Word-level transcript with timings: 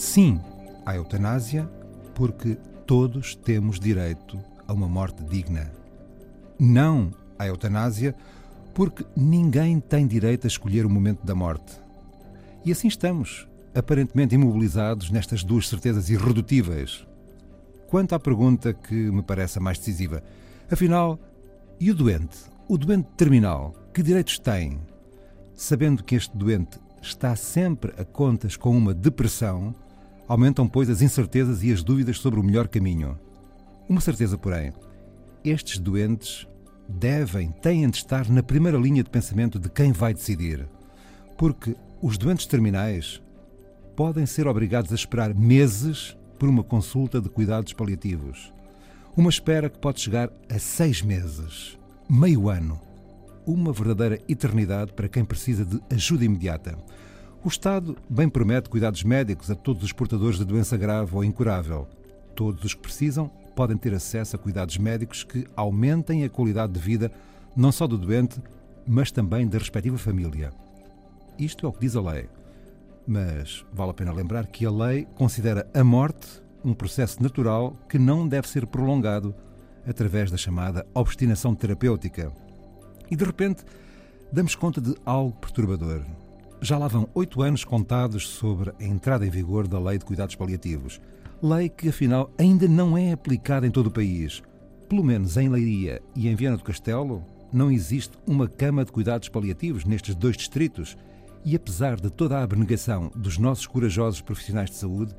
Sim 0.00 0.40
à 0.86 0.96
eutanásia, 0.96 1.70
porque 2.14 2.56
todos 2.86 3.34
temos 3.34 3.78
direito 3.78 4.42
a 4.66 4.72
uma 4.72 4.88
morte 4.88 5.22
digna. 5.22 5.70
Não 6.58 7.10
à 7.38 7.46
eutanásia, 7.46 8.16
porque 8.72 9.04
ninguém 9.14 9.78
tem 9.78 10.06
direito 10.06 10.46
a 10.46 10.48
escolher 10.48 10.86
o 10.86 10.90
momento 10.90 11.26
da 11.26 11.34
morte. 11.34 11.78
E 12.64 12.72
assim 12.72 12.88
estamos, 12.88 13.46
aparentemente 13.74 14.34
imobilizados 14.34 15.10
nestas 15.10 15.44
duas 15.44 15.68
certezas 15.68 16.08
irredutíveis. 16.08 17.06
Quanto 17.86 18.14
à 18.14 18.18
pergunta 18.18 18.72
que 18.72 18.94
me 18.94 19.22
parece 19.22 19.58
a 19.58 19.60
mais 19.60 19.78
decisiva, 19.78 20.22
afinal, 20.70 21.20
e 21.78 21.90
o 21.90 21.94
doente, 21.94 22.38
o 22.66 22.78
doente 22.78 23.08
terminal, 23.18 23.74
que 23.92 24.02
direitos 24.02 24.38
tem? 24.38 24.80
Sabendo 25.54 26.02
que 26.02 26.14
este 26.14 26.34
doente 26.34 26.80
está 27.02 27.36
sempre 27.36 27.92
a 28.00 28.04
contas 28.04 28.56
com 28.56 28.74
uma 28.74 28.94
depressão, 28.94 29.74
aumentam, 30.30 30.68
pois, 30.68 30.88
as 30.88 31.02
incertezas 31.02 31.64
e 31.64 31.72
as 31.72 31.82
dúvidas 31.82 32.18
sobre 32.18 32.38
o 32.38 32.42
melhor 32.42 32.68
caminho. 32.68 33.18
Uma 33.88 34.00
certeza, 34.00 34.38
porém, 34.38 34.72
estes 35.44 35.76
doentes 35.76 36.46
devem, 36.88 37.50
têm 37.50 37.90
de 37.90 37.96
estar 37.96 38.30
na 38.30 38.40
primeira 38.40 38.78
linha 38.78 39.02
de 39.02 39.10
pensamento 39.10 39.58
de 39.58 39.68
quem 39.68 39.90
vai 39.90 40.14
decidir. 40.14 40.68
Porque 41.36 41.74
os 42.00 42.16
doentes 42.16 42.46
terminais 42.46 43.20
podem 43.96 44.24
ser 44.24 44.46
obrigados 44.46 44.92
a 44.92 44.94
esperar 44.94 45.34
meses 45.34 46.16
por 46.38 46.48
uma 46.48 46.62
consulta 46.62 47.20
de 47.20 47.28
cuidados 47.28 47.72
paliativos. 47.72 48.52
Uma 49.16 49.30
espera 49.30 49.68
que 49.68 49.80
pode 49.80 50.00
chegar 50.00 50.30
a 50.48 50.60
seis 50.60 51.02
meses, 51.02 51.76
meio 52.08 52.48
ano. 52.48 52.80
Uma 53.44 53.72
verdadeira 53.72 54.20
eternidade 54.28 54.92
para 54.92 55.08
quem 55.08 55.24
precisa 55.24 55.64
de 55.64 55.80
ajuda 55.92 56.24
imediata. 56.24 56.78
O 57.42 57.48
Estado 57.48 57.96
bem 58.06 58.28
promete 58.28 58.68
cuidados 58.68 59.02
médicos 59.02 59.50
a 59.50 59.54
todos 59.54 59.82
os 59.82 59.92
portadores 59.92 60.36
de 60.36 60.44
doença 60.44 60.76
grave 60.76 61.16
ou 61.16 61.24
incurável. 61.24 61.88
Todos 62.34 62.62
os 62.62 62.74
que 62.74 62.82
precisam 62.82 63.30
podem 63.56 63.78
ter 63.78 63.94
acesso 63.94 64.36
a 64.36 64.38
cuidados 64.38 64.76
médicos 64.76 65.24
que 65.24 65.46
aumentem 65.56 66.22
a 66.22 66.28
qualidade 66.28 66.74
de 66.74 66.78
vida 66.78 67.10
não 67.56 67.72
só 67.72 67.86
do 67.86 67.96
doente, 67.96 68.38
mas 68.86 69.10
também 69.10 69.48
da 69.48 69.56
respectiva 69.56 69.96
família. 69.96 70.52
Isto 71.38 71.64
é 71.64 71.68
o 71.70 71.72
que 71.72 71.80
diz 71.80 71.96
a 71.96 72.02
lei. 72.02 72.28
Mas 73.06 73.64
vale 73.72 73.92
a 73.92 73.94
pena 73.94 74.12
lembrar 74.12 74.46
que 74.46 74.66
a 74.66 74.70
lei 74.70 75.06
considera 75.14 75.66
a 75.72 75.82
morte 75.82 76.42
um 76.62 76.74
processo 76.74 77.22
natural 77.22 77.74
que 77.88 77.98
não 77.98 78.28
deve 78.28 78.50
ser 78.50 78.66
prolongado 78.66 79.34
através 79.86 80.30
da 80.30 80.36
chamada 80.36 80.86
obstinação 80.92 81.54
terapêutica. 81.54 82.30
E 83.10 83.16
de 83.16 83.24
repente 83.24 83.64
damos 84.30 84.54
conta 84.54 84.78
de 84.78 84.94
algo 85.06 85.32
perturbador. 85.40 86.04
Já 86.62 86.76
lá 86.76 86.88
vão 86.88 87.08
oito 87.14 87.40
anos 87.40 87.64
contados 87.64 88.28
sobre 88.28 88.70
a 88.78 88.84
entrada 88.84 89.26
em 89.26 89.30
vigor 89.30 89.66
da 89.66 89.80
Lei 89.80 89.96
de 89.96 90.04
Cuidados 90.04 90.34
Paliativos. 90.34 91.00
Lei 91.42 91.70
que, 91.70 91.88
afinal, 91.88 92.30
ainda 92.36 92.68
não 92.68 92.98
é 92.98 93.12
aplicada 93.12 93.66
em 93.66 93.70
todo 93.70 93.86
o 93.86 93.90
país. 93.90 94.42
Pelo 94.86 95.02
menos 95.02 95.38
em 95.38 95.48
Leiria 95.48 96.02
e 96.14 96.28
em 96.28 96.34
Viana 96.34 96.58
do 96.58 96.62
Castelo, 96.62 97.24
não 97.50 97.70
existe 97.70 98.18
uma 98.26 98.46
cama 98.46 98.84
de 98.84 98.92
cuidados 98.92 99.30
paliativos 99.30 99.86
nestes 99.86 100.14
dois 100.14 100.36
distritos. 100.36 100.98
E 101.46 101.56
apesar 101.56 101.98
de 101.98 102.10
toda 102.10 102.38
a 102.38 102.42
abnegação 102.42 103.10
dos 103.16 103.38
nossos 103.38 103.66
corajosos 103.66 104.20
profissionais 104.20 104.68
de 104.68 104.76
saúde, 104.76 105.16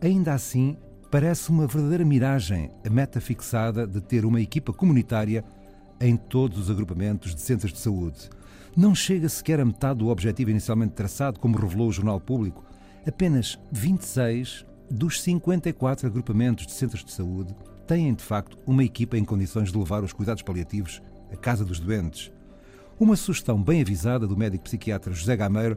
ainda 0.00 0.34
assim 0.34 0.76
parece 1.12 1.48
uma 1.50 1.68
verdadeira 1.68 2.04
miragem 2.04 2.72
a 2.84 2.90
meta 2.90 3.20
fixada 3.20 3.86
de 3.86 4.00
ter 4.00 4.24
uma 4.24 4.40
equipa 4.40 4.72
comunitária 4.72 5.44
em 6.00 6.16
todos 6.16 6.58
os 6.58 6.68
agrupamentos 6.68 7.36
de 7.36 7.40
centros 7.40 7.72
de 7.72 7.78
saúde 7.78 8.28
não 8.76 8.94
chega 8.94 9.28
sequer 9.28 9.60
a 9.60 9.64
metade 9.64 9.98
do 9.98 10.08
objetivo 10.08 10.50
inicialmente 10.50 10.94
traçado, 10.94 11.38
como 11.38 11.58
revelou 11.58 11.88
o 11.88 11.92
Jornal 11.92 12.20
Público. 12.20 12.64
Apenas 13.06 13.58
26 13.70 14.64
dos 14.90 15.20
54 15.22 16.06
agrupamentos 16.06 16.66
de 16.66 16.72
centros 16.72 17.04
de 17.04 17.12
saúde 17.12 17.54
têm, 17.86 18.14
de 18.14 18.22
facto, 18.22 18.58
uma 18.66 18.84
equipa 18.84 19.18
em 19.18 19.24
condições 19.24 19.70
de 19.70 19.78
levar 19.78 20.02
os 20.02 20.12
cuidados 20.12 20.42
paliativos 20.42 21.02
à 21.30 21.36
casa 21.36 21.64
dos 21.64 21.78
doentes. 21.78 22.32
Uma 22.98 23.16
sugestão 23.16 23.62
bem 23.62 23.82
avisada 23.82 24.26
do 24.26 24.36
médico 24.36 24.64
psiquiatra 24.64 25.12
José 25.12 25.36
Gameiro 25.36 25.76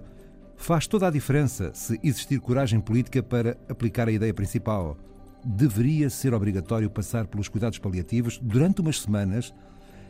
faz 0.56 0.88
toda 0.88 1.08
a 1.08 1.12
diferença 1.12 1.72
se 1.74 2.00
existir 2.03 2.40
coragem 2.40 2.80
política 2.80 3.22
para 3.22 3.58
aplicar 3.68 4.08
a 4.08 4.12
ideia 4.12 4.34
principal. 4.34 4.97
Deveria 5.44 6.09
ser 6.09 6.34
obrigatório 6.34 6.90
passar 6.90 7.28
pelos 7.28 7.50
cuidados 7.50 7.80
paliativos 7.80 8.40
durante 8.41 8.81
umas 8.81 9.02
semanas 9.02 9.53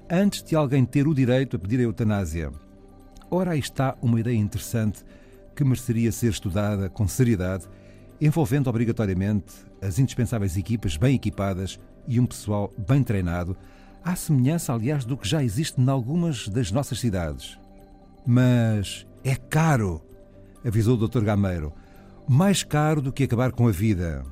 antes 0.09 0.43
de 0.43 0.55
alguém 0.55 0.85
ter 0.85 1.07
o 1.07 1.15
direito 1.15 1.55
a 1.55 1.59
pedir 1.59 1.79
a 1.79 1.83
eutanásia. 1.83 2.51
Ora, 3.29 3.51
aí 3.51 3.59
está 3.59 3.95
uma 4.01 4.19
ideia 4.19 4.37
interessante 4.37 5.03
que 5.55 5.63
mereceria 5.63 6.11
ser 6.11 6.29
estudada 6.29 6.89
com 6.89 7.07
seriedade, 7.07 7.65
envolvendo 8.19 8.69
obrigatoriamente 8.69 9.53
as 9.81 9.99
indispensáveis 9.99 10.57
equipas 10.57 10.97
bem 10.97 11.15
equipadas 11.15 11.79
e 12.07 12.19
um 12.19 12.25
pessoal 12.25 12.71
bem 12.77 13.03
treinado, 13.03 13.57
à 14.03 14.15
semelhança, 14.15 14.73
aliás, 14.73 15.05
do 15.05 15.17
que 15.17 15.27
já 15.27 15.43
existe 15.43 15.81
em 15.81 15.89
algumas 15.89 16.47
das 16.47 16.71
nossas 16.71 16.99
cidades. 16.99 17.57
Mas 18.25 19.07
é 19.23 19.35
caro, 19.35 20.01
avisou 20.63 20.95
o 20.97 21.07
Dr. 21.07 21.23
Gameiro. 21.23 21.73
Mais 22.27 22.63
caro 22.63 23.01
do 23.01 23.11
que 23.11 23.23
acabar 23.23 23.51
com 23.51 23.67
a 23.67 23.71
vida. 23.71 24.23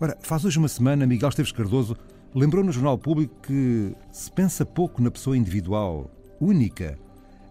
Ora, 0.00 0.16
faz 0.20 0.44
hoje 0.44 0.58
uma 0.58 0.68
semana, 0.68 1.06
Miguel 1.06 1.28
Esteves 1.28 1.52
Cardoso 1.52 1.96
lembrou 2.34 2.64
no 2.64 2.72
Jornal 2.72 2.98
Público 2.98 3.34
que 3.42 3.94
se 4.10 4.30
pensa 4.30 4.64
pouco 4.64 5.02
na 5.02 5.10
pessoa 5.10 5.36
individual, 5.36 6.10
única, 6.40 6.98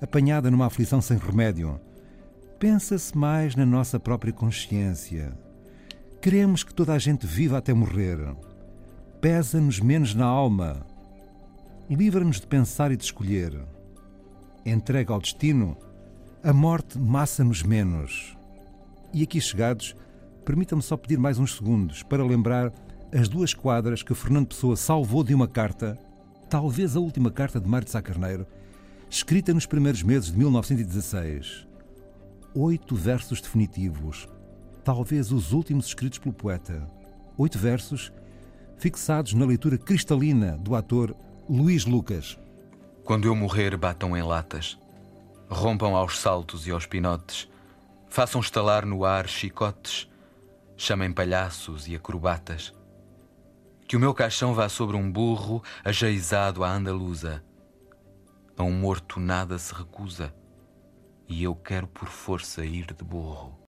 apanhada 0.02 0.50
numa 0.50 0.66
aflição 0.66 1.00
sem 1.02 1.18
remédio. 1.18 1.80
Pensa-se 2.60 3.16
mais 3.18 3.56
na 3.56 3.66
nossa 3.66 4.00
própria 4.00 4.34
consciência. 4.34 5.38
Queremos 6.22 6.64
que 6.64 6.74
toda 6.74 6.94
a 6.94 7.00
gente 7.00 7.26
viva 7.26 7.58
até 7.58 7.74
morrer. 7.74 8.20
Pesa-nos 9.20 9.80
menos 9.80 10.14
na 10.16 10.26
alma. 10.26 10.86
Livra-nos 11.90 12.40
de 12.40 12.48
pensar 12.48 12.92
e 12.92 12.98
de 12.98 13.04
escolher. 13.04 13.60
Entrega 14.66 15.14
ao 15.14 15.20
destino, 15.20 15.76
a 16.44 16.54
morte 16.54 16.98
massa-nos 17.00 17.64
menos. 17.64 18.38
E 19.14 19.24
aqui 19.24 19.42
chegados, 19.42 19.96
permita-me 20.46 20.82
só 20.82 20.96
pedir 20.96 21.18
mais 21.18 21.38
uns 21.38 21.56
segundos 21.56 22.04
para 22.04 22.24
lembrar 22.24 22.72
as 23.14 23.28
duas 23.28 23.54
quadras 23.54 24.04
que 24.04 24.14
Fernando 24.14 24.48
Pessoa 24.48 24.78
salvou 24.78 25.24
de 25.24 25.34
uma 25.34 25.48
carta, 25.48 25.98
talvez 26.50 26.96
a 26.96 27.00
última 27.00 27.30
carta 27.30 27.60
de 27.60 27.68
Mário 27.68 27.86
de 27.86 27.92
Sá 27.92 28.02
Carneiro, 28.02 28.48
escrita 29.12 29.54
nos 29.54 29.66
primeiros 29.66 30.02
meses 30.02 30.32
de 30.32 30.38
1916. 30.38 31.68
Oito 32.56 32.96
versos 32.96 33.42
definitivos, 33.42 34.26
talvez 34.86 35.34
os 35.34 35.52
últimos 35.52 35.88
escritos 35.88 36.18
pelo 36.18 36.34
poeta. 36.34 36.90
Oito 37.38 37.60
versos 37.60 38.10
fixados 38.78 39.34
na 39.34 39.46
leitura 39.46 39.78
cristalina 39.78 40.58
do 40.58 40.76
ator 40.76 41.14
Luís 41.50 41.84
Lucas. 41.84 42.40
Quando 43.04 43.28
eu 43.28 43.36
morrer, 43.36 43.76
batam 43.76 44.16
em 44.16 44.24
latas, 44.24 44.80
rompam 45.50 45.94
aos 45.94 46.18
saltos 46.18 46.66
e 46.66 46.72
aos 46.72 46.86
pinotes, 46.86 47.50
façam 48.08 48.40
estalar 48.40 48.86
no 48.86 49.04
ar 49.04 49.28
chicotes, 49.28 50.10
chamem 50.78 51.12
palhaços 51.12 51.86
e 51.86 51.96
acrobatas. 51.98 52.74
Que 53.90 53.98
o 53.98 54.00
meu 54.00 54.14
caixão 54.14 54.54
vá 54.54 54.70
sobre 54.70 54.96
um 54.96 55.12
burro 55.12 55.62
ajaizado 55.84 56.64
à 56.64 56.74
andaluza 56.74 57.44
a 58.62 58.64
um 58.64 58.72
morto 58.72 59.20
nada 59.20 59.58
se 59.58 59.74
recusa, 59.74 60.32
e 61.28 61.44
eu 61.44 61.56
quero 61.56 61.88
por 61.88 62.08
força 62.08 62.64
ir 62.64 62.94
de 62.94 63.04
burro. 63.04 63.60